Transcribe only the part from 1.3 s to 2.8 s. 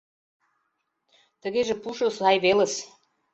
Тыгеже пушо сай велыс.